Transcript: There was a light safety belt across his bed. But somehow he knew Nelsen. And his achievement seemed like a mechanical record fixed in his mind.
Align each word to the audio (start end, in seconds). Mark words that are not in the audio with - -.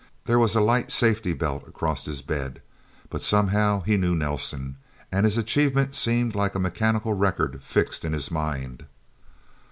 There 0.25 0.39
was 0.39 0.55
a 0.55 0.61
light 0.61 0.89
safety 0.89 1.31
belt 1.31 1.67
across 1.67 2.05
his 2.05 2.23
bed. 2.23 2.63
But 3.11 3.21
somehow 3.21 3.81
he 3.83 3.97
knew 3.97 4.15
Nelsen. 4.15 4.77
And 5.11 5.25
his 5.27 5.37
achievement 5.37 5.93
seemed 5.93 6.33
like 6.33 6.55
a 6.55 6.59
mechanical 6.59 7.13
record 7.13 7.61
fixed 7.61 8.03
in 8.03 8.11
his 8.11 8.31
mind. 8.31 8.87